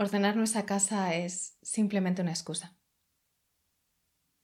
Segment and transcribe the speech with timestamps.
[0.00, 2.72] Ordenar nuestra casa es simplemente una excusa.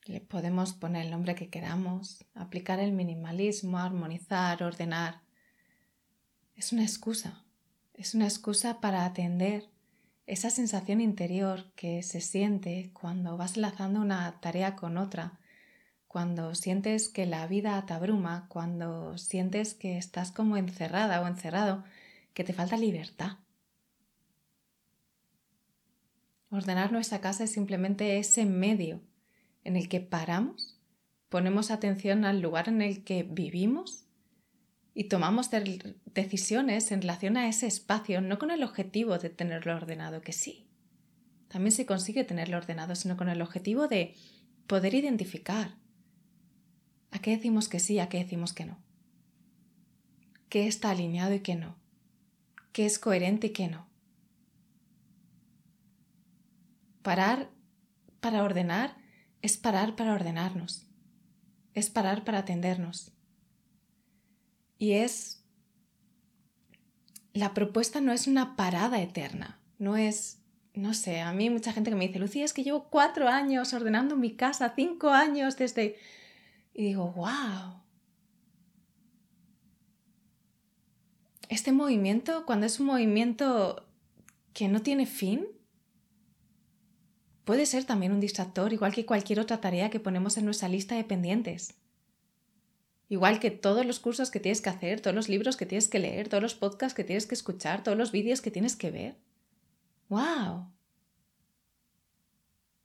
[0.05, 5.23] Le podemos poner el nombre que queramos, aplicar el minimalismo, armonizar, ordenar.
[6.55, 7.43] Es una excusa.
[7.95, 9.67] Es una excusa para atender
[10.27, 15.39] esa sensación interior que se siente cuando vas enlazando una tarea con otra,
[16.07, 21.83] cuando sientes que la vida te abruma, cuando sientes que estás como encerrada o encerrado,
[22.35, 23.37] que te falta libertad.
[26.49, 29.01] Ordenar nuestra casa es simplemente ese medio
[29.63, 30.79] en el que paramos,
[31.29, 34.05] ponemos atención al lugar en el que vivimos
[34.93, 35.49] y tomamos
[36.05, 40.67] decisiones en relación a ese espacio, no con el objetivo de tenerlo ordenado, que sí,
[41.49, 44.15] también se consigue tenerlo ordenado, sino con el objetivo de
[44.67, 45.75] poder identificar
[47.11, 48.79] a qué decimos que sí, a qué decimos que no,
[50.49, 51.75] qué está alineado y qué no,
[52.71, 53.86] qué es coherente y qué no.
[57.07, 57.49] Parar
[58.19, 58.97] para ordenar
[59.41, 60.89] es parar para ordenarnos,
[61.73, 63.13] es parar para atendernos.
[64.77, 65.41] Y es...
[67.31, 70.43] La propuesta no es una parada eterna, no es...
[70.73, 73.71] No sé, a mí mucha gente que me dice, Lucía, es que llevo cuatro años
[73.71, 75.95] ordenando mi casa, cinco años desde...
[76.73, 77.83] Y digo, wow.
[81.47, 83.87] Este movimiento, cuando es un movimiento
[84.51, 85.47] que no tiene fin,
[87.47, 90.95] Puede ser también un distractor, igual que cualquier otra tarea que ponemos en nuestra lista
[90.95, 91.75] de pendientes.
[93.07, 95.99] Igual que todos los cursos que tienes que hacer, todos los libros que tienes que
[95.99, 99.15] leer, todos los podcasts que tienes que escuchar, todos los vídeos que tienes que ver.
[100.09, 100.73] ¡Wow!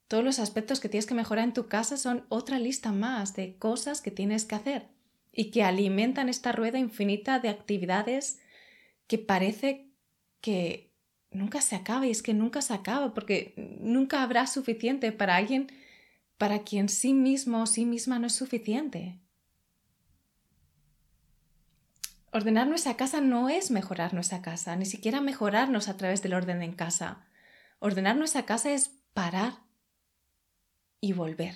[0.07, 3.57] Todos los aspectos que tienes que mejorar en tu casa son otra lista más de
[3.57, 4.87] cosas que tienes que hacer
[5.33, 8.39] y que alimentan esta rueda infinita de actividades
[9.09, 9.91] que parece
[10.41, 10.92] que
[11.33, 15.73] nunca se acaba y es que nunca se acaba porque nunca habrá suficiente para alguien
[16.39, 19.19] para quien sí mismo o sí misma no es suficiente.
[22.33, 26.63] Ordenar nuestra casa no es mejorar nuestra casa, ni siquiera mejorarnos a través del orden
[26.63, 27.27] en casa.
[27.79, 29.59] Ordenar nuestra casa es parar
[31.01, 31.55] y volver.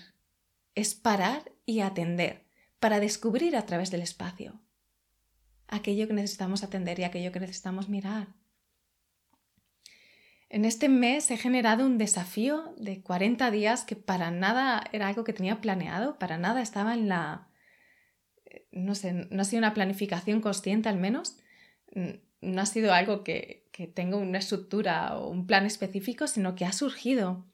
[0.75, 2.45] Es parar y atender
[2.78, 4.61] para descubrir a través del espacio
[5.69, 8.28] aquello que necesitamos atender y aquello que necesitamos mirar.
[10.49, 15.25] En este mes he generado un desafío de 40 días que para nada era algo
[15.25, 17.49] que tenía planeado, para nada estaba en la...
[18.45, 21.39] Eh, no sé, no ha sido una planificación consciente al menos,
[22.41, 26.65] no ha sido algo que, que tenga una estructura o un plan específico, sino que
[26.65, 27.45] ha surgido.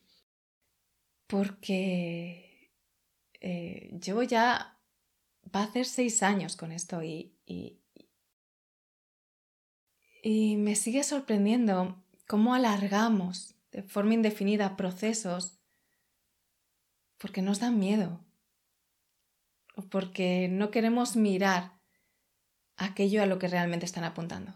[1.26, 2.72] Porque
[3.40, 4.78] eh, llevo ya,
[5.54, 7.80] va a hacer seis años con esto y, y,
[10.22, 12.01] y me sigue sorprendiendo
[12.32, 15.60] cómo alargamos de forma indefinida procesos
[17.18, 18.24] porque nos dan miedo
[19.76, 21.78] o porque no queremos mirar
[22.78, 24.54] aquello a lo que realmente están apuntando.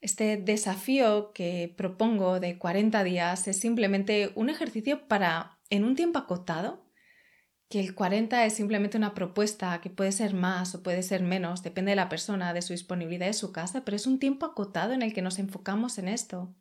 [0.00, 6.18] Este desafío que propongo de 40 días es simplemente un ejercicio para, en un tiempo
[6.18, 6.84] acotado,
[7.72, 11.62] que el 40 es simplemente una propuesta que puede ser más o puede ser menos,
[11.62, 14.92] depende de la persona, de su disponibilidad de su casa, pero es un tiempo acotado
[14.92, 16.54] en el que nos enfocamos en esto.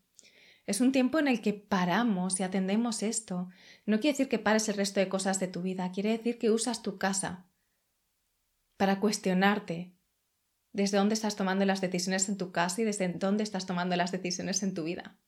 [0.66, 3.50] Es un tiempo en el que paramos y atendemos esto.
[3.86, 6.50] No quiere decir que pares el resto de cosas de tu vida, quiere decir que
[6.50, 7.46] usas tu casa
[8.78, 9.94] para cuestionarte
[10.72, 14.14] desde dónde estás tomando las decisiones en tu casa y desde dónde estás tomando las
[14.14, 15.20] decisiones en tu vida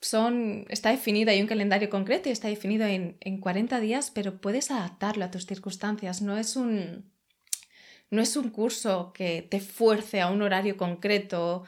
[0.00, 4.40] son, está definido, hay un calendario concreto y está definido en, en 40 días, pero
[4.40, 6.22] puedes adaptarlo a tus circunstancias.
[6.22, 7.10] No es, un,
[8.10, 11.64] no es un curso que te fuerce a un horario concreto,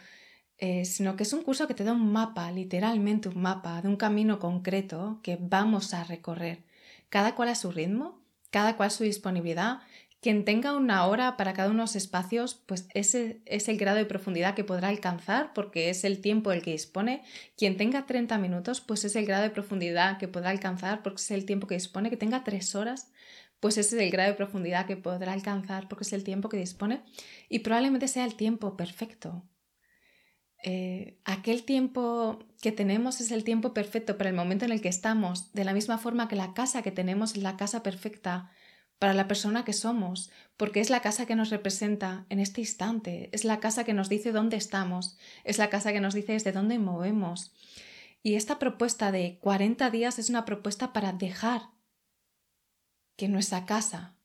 [0.58, 3.88] eh, sino que es un curso que te da un mapa, literalmente un mapa de
[3.88, 6.64] un camino concreto que vamos a recorrer.
[7.08, 9.80] Cada cual a su ritmo, cada cual su disponibilidad
[10.20, 13.98] quien tenga una hora para cada uno de los espacios, pues ese es el grado
[13.98, 17.22] de profundidad que podrá alcanzar porque es el tiempo el que dispone.
[17.56, 21.30] Quien tenga 30 minutos, pues es el grado de profundidad que podrá alcanzar porque es
[21.30, 22.10] el tiempo que dispone.
[22.10, 23.12] Que tenga 3 horas,
[23.60, 26.56] pues ese es el grado de profundidad que podrá alcanzar porque es el tiempo que
[26.56, 27.04] dispone.
[27.48, 29.44] Y probablemente sea el tiempo perfecto.
[30.64, 34.88] Eh, aquel tiempo que tenemos es el tiempo perfecto para el momento en el que
[34.88, 38.50] estamos, de la misma forma que la casa que tenemos es la casa perfecta
[38.98, 43.30] para la persona que somos, porque es la casa que nos representa en este instante,
[43.32, 46.52] es la casa que nos dice dónde estamos, es la casa que nos dice desde
[46.52, 47.52] dónde movemos.
[48.22, 51.70] Y esta propuesta de 40 días es una propuesta para dejar
[53.16, 54.16] que nuestra casa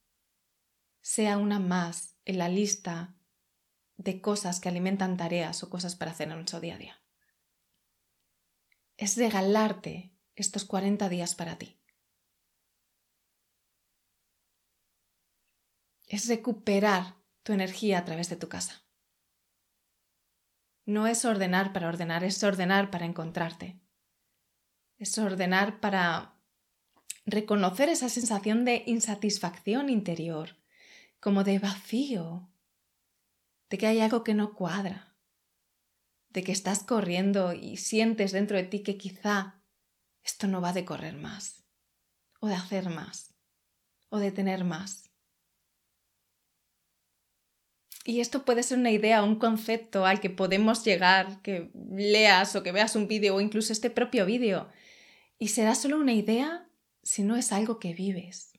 [1.02, 3.16] sea una más en la lista
[3.98, 7.02] de cosas que alimentan tareas o cosas para hacer en nuestro día a día.
[8.98, 11.80] Es regalarte estos 40 días para ti.
[16.14, 18.86] Es recuperar tu energía a través de tu casa.
[20.86, 23.82] No es ordenar para ordenar, es ordenar para encontrarte.
[25.00, 26.40] Es ordenar para
[27.26, 30.56] reconocer esa sensación de insatisfacción interior,
[31.20, 32.48] como de vacío,
[33.72, 35.18] de que hay algo que no cuadra,
[36.30, 39.64] de que estás corriendo y sientes dentro de ti que quizá
[40.22, 41.64] esto no va de correr más,
[42.40, 43.34] o de hacer más,
[44.10, 45.13] o de tener más.
[48.06, 52.64] Y esto puede ser una idea, un concepto al que podemos llegar, que leas o
[52.64, 54.70] que veas un vídeo o incluso este propio vídeo.
[55.40, 56.70] Y será solo una idea
[57.02, 58.52] si no es algo que vives.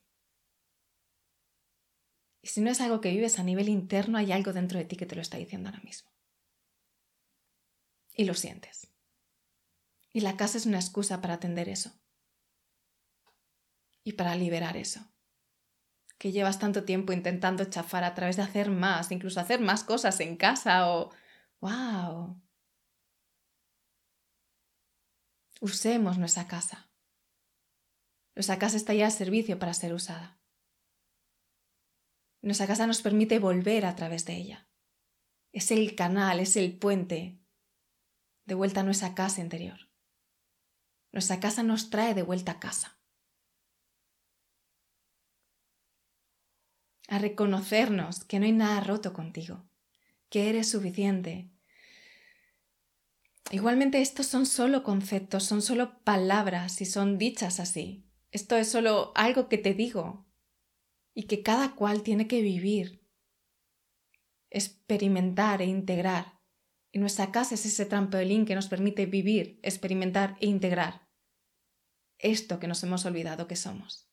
[2.41, 4.97] Y si no es algo que vives a nivel interno, hay algo dentro de ti
[4.97, 6.11] que te lo está diciendo ahora mismo.
[8.15, 8.91] Y lo sientes.
[10.13, 11.93] Y la casa es una excusa para atender eso.
[14.05, 15.14] Y para liberar eso.
[16.19, 20.21] Que llevas tanto tiempo intentando chafar a través de hacer más, incluso hacer más cosas
[20.21, 21.11] en casa o...
[21.61, 22.41] ¡Wow!
[25.61, 26.91] Usemos nuestra casa.
[28.35, 30.41] Nuestra casa está ya a servicio para ser usada.
[32.43, 34.69] Nuestra casa nos permite volver a través de ella.
[35.53, 37.41] Es el canal, es el puente
[38.45, 39.79] de vuelta a nuestra casa interior.
[41.13, 43.01] Nuestra casa nos trae de vuelta a casa.
[47.09, 49.65] A reconocernos que no hay nada roto contigo,
[50.29, 51.51] que eres suficiente.
[53.51, 58.07] Igualmente estos son solo conceptos, son solo palabras y son dichas así.
[58.31, 60.27] Esto es solo algo que te digo,
[61.15, 63.07] y que cada cual tiene que vivir,
[64.51, 66.41] experimentar e integrar.
[66.91, 71.05] Y nuestra casa es ese trampolín que nos permite vivir, experimentar e integrar
[72.19, 74.09] esto que nos hemos olvidado que somos.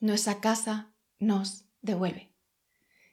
[0.00, 2.32] Nuestra casa nos devuelve.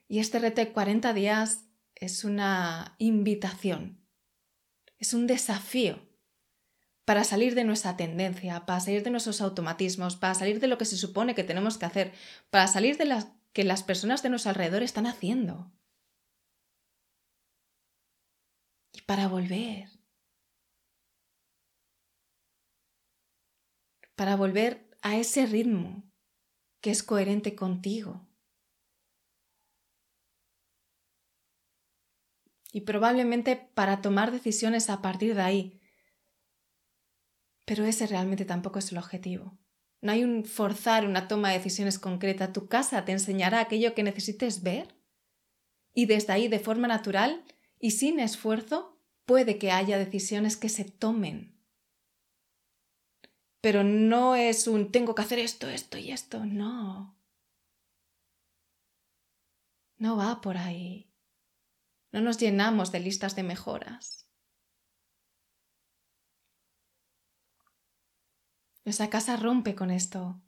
[0.07, 1.65] Y este reto de 40 días
[1.95, 4.05] es una invitación,
[4.99, 5.99] es un desafío
[7.05, 10.85] para salir de nuestra tendencia, para salir de nuestros automatismos, para salir de lo que
[10.85, 12.13] se supone que tenemos que hacer,
[12.49, 13.17] para salir de lo
[13.53, 15.71] que las personas de nuestro alrededor están haciendo.
[18.91, 19.89] Y para volver.
[24.15, 26.04] Para volver a ese ritmo
[26.85, 28.29] que es coherente contigo.
[32.71, 35.81] Y probablemente para tomar decisiones a partir de ahí,
[37.65, 39.57] pero ese realmente tampoco es el objetivo.
[40.01, 42.53] No hay un forzar una toma de decisiones concreta.
[42.53, 44.95] Tu casa te enseñará aquello que necesites ver.
[45.91, 47.45] Y desde ahí, de forma natural
[47.79, 51.54] y sin esfuerzo, puede que haya decisiones que se tomen.
[53.65, 56.45] Pero no es un tengo que hacer esto, esto y esto.
[56.45, 57.17] No.
[59.97, 61.11] No va por ahí.
[62.11, 64.29] No nos llenamos de listas de mejoras.
[68.83, 70.39] Nuestra casa rompe con esto.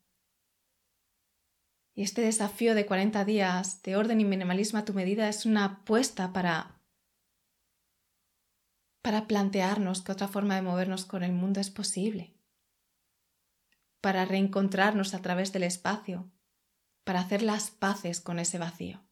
[1.96, 5.66] Y este desafío de 40 días de orden y minimalismo a tu medida es una
[5.66, 6.80] apuesta para
[9.02, 12.37] para plantearnos que otra forma de movernos con el mundo es posible,
[14.08, 16.32] para reencontrarnos a través del espacio,
[17.04, 19.04] para hacer las paces con ese vacío,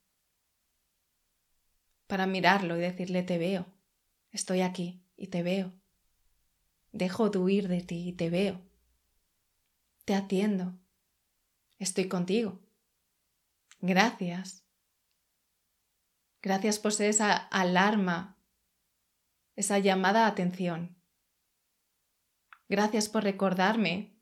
[2.07, 3.65] para mirarlo y decirle te veo,
[4.31, 5.73] estoy aquí y te veo,
[6.93, 8.61] dejo de huir de ti y te veo
[10.05, 10.77] te atiendo.
[11.79, 12.61] Estoy contigo.
[13.81, 14.63] Gracias.
[16.41, 18.37] Gracias por ser esa alarma,
[19.55, 20.95] esa llamada a atención.
[22.69, 24.14] Gracias por recordarme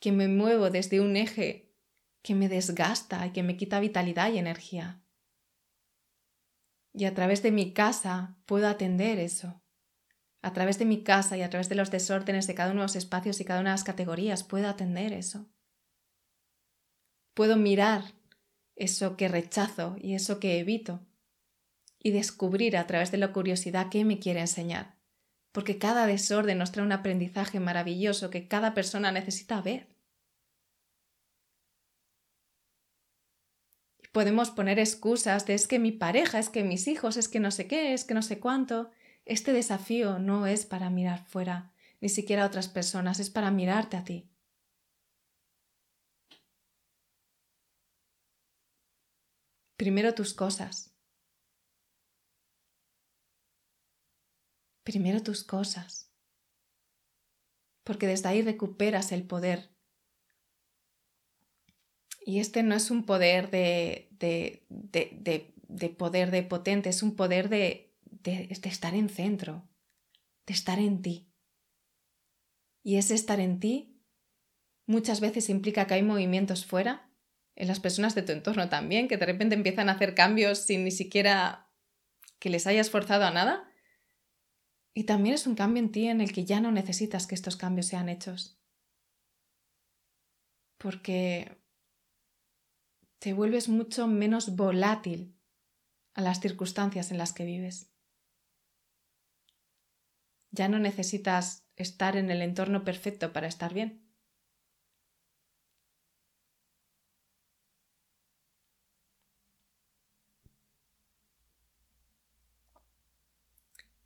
[0.00, 1.72] que me muevo desde un eje
[2.22, 5.02] que me desgasta y que me quita vitalidad y energía.
[6.92, 9.62] Y a través de mi casa puedo atender eso
[10.46, 12.84] a través de mi casa y a través de los desórdenes de cada uno de
[12.84, 15.48] los espacios y cada una de las categorías, puedo atender eso.
[17.34, 18.04] Puedo mirar
[18.76, 21.04] eso que rechazo y eso que evito
[21.98, 24.95] y descubrir a través de la curiosidad qué me quiere enseñar,
[25.56, 29.88] porque cada desorden nos trae un aprendizaje maravilloso que cada persona necesita ver.
[34.12, 37.50] Podemos poner excusas de es que mi pareja, es que mis hijos, es que no
[37.50, 38.90] sé qué, es que no sé cuánto,
[39.24, 41.72] este desafío no es para mirar fuera,
[42.02, 44.28] ni siquiera a otras personas, es para mirarte a ti.
[49.76, 50.95] primero tus cosas.
[54.86, 56.12] Primero tus cosas.
[57.82, 59.74] Porque desde ahí recuperas el poder.
[62.24, 67.16] Y este no es un poder de, de, de, de poder de potente, es un
[67.16, 69.68] poder de, de estar en centro,
[70.46, 71.32] de estar en ti.
[72.84, 74.00] Y ese estar en ti
[74.86, 77.10] muchas veces implica que hay movimientos fuera,
[77.56, 80.84] en las personas de tu entorno también, que de repente empiezan a hacer cambios sin
[80.84, 81.72] ni siquiera
[82.38, 83.68] que les hayas forzado a nada.
[84.96, 87.56] Y también es un cambio en ti en el que ya no necesitas que estos
[87.56, 88.58] cambios sean hechos.
[90.78, 91.54] Porque
[93.18, 95.36] te vuelves mucho menos volátil
[96.14, 97.92] a las circunstancias en las que vives.
[100.50, 104.02] Ya no necesitas estar en el entorno perfecto para estar bien.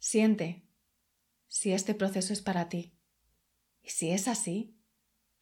[0.01, 0.65] Siente
[1.61, 2.91] si este proceso es para ti.
[3.83, 4.75] Y si es así,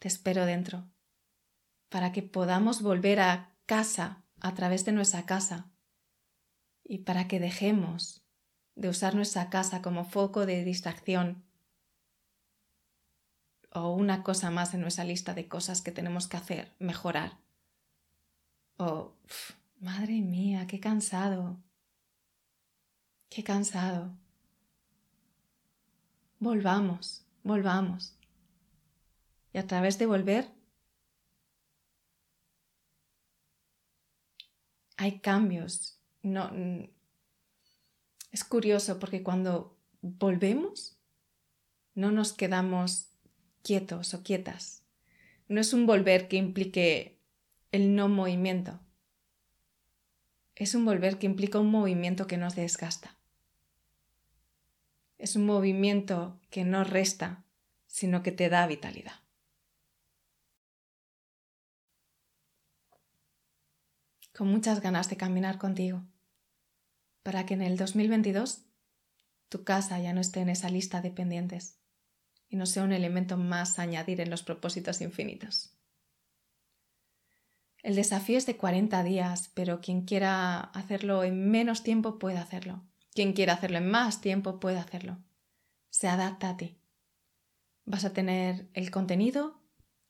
[0.00, 0.90] te espero dentro,
[1.90, 5.70] para que podamos volver a casa a través de nuestra casa
[6.82, 8.24] y para que dejemos
[8.74, 11.44] de usar nuestra casa como foco de distracción
[13.70, 17.38] o una cosa más en nuestra lista de cosas que tenemos que hacer, mejorar.
[18.76, 19.12] O,
[19.78, 21.60] madre mía, qué cansado,
[23.28, 24.18] qué cansado.
[26.40, 28.16] Volvamos, volvamos.
[29.52, 30.48] Y a través de volver,
[34.96, 35.98] hay cambios.
[36.22, 36.50] No,
[38.30, 40.96] es curioso porque cuando volvemos,
[41.94, 43.08] no nos quedamos
[43.62, 44.84] quietos o quietas.
[45.48, 47.20] No es un volver que implique
[47.72, 48.80] el no movimiento.
[50.54, 53.17] Es un volver que implica un movimiento que nos desgasta.
[55.18, 57.44] Es un movimiento que no resta,
[57.86, 59.14] sino que te da vitalidad.
[64.32, 66.04] Con muchas ganas de caminar contigo,
[67.24, 68.64] para que en el 2022
[69.48, 71.80] tu casa ya no esté en esa lista de pendientes
[72.48, 75.74] y no sea un elemento más a añadir en los propósitos infinitos.
[77.82, 82.82] El desafío es de 40 días, pero quien quiera hacerlo en menos tiempo puede hacerlo.
[83.18, 85.18] Quien quiera hacerlo en más tiempo puede hacerlo.
[85.90, 86.78] Se adapta a ti.
[87.84, 89.60] Vas a tener el contenido,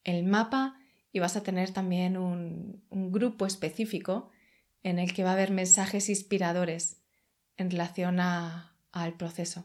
[0.04, 0.78] el mapa
[1.10, 4.28] y vas a tener también un, grupo específico
[4.82, 7.00] en el que va a haber mensajes inspiradores
[7.56, 9.64] en relación al proceso.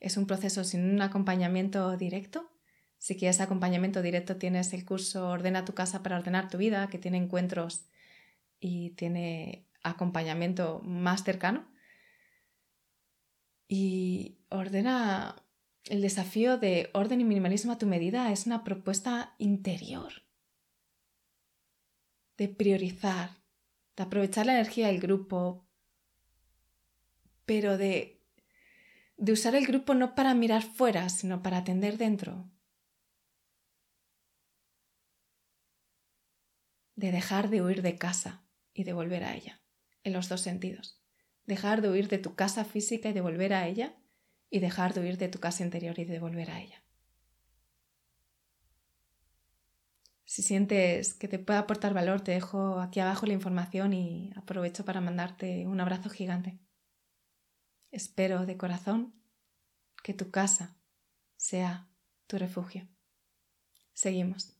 [0.00, 2.50] Es un proceso sin un acompañamiento directo.
[2.96, 6.96] Si quieres acompañamiento directo tienes el curso Ordena tu casa para ordenar tu vida, que
[6.96, 7.84] tiene encuentros
[8.58, 11.68] y tiene acompañamiento más cercano.
[13.68, 15.36] Y ordena
[15.84, 20.12] el desafío de orden y minimalismo a tu medida es una propuesta interior
[22.38, 23.42] de priorizar,
[23.96, 25.66] de aprovechar la energía del grupo,
[27.44, 28.22] pero de,
[29.16, 32.50] de usar el grupo no para mirar fuera, sino para atender dentro.
[36.94, 39.60] De dejar de huir de casa y de volver a ella,
[40.04, 40.98] en los dos sentidos
[41.48, 43.96] dejar de huir de tu casa física y de volver a ella,
[44.50, 46.82] y dejar de huir de tu casa interior y de volver a ella.
[50.26, 54.84] Si sientes que te puede aportar valor, te dejo aquí abajo la información y aprovecho
[54.84, 56.58] para mandarte un abrazo gigante.
[57.90, 59.14] Espero de corazón
[60.04, 60.76] que tu casa
[61.38, 61.88] sea
[62.26, 62.86] tu refugio.
[63.94, 64.57] Seguimos.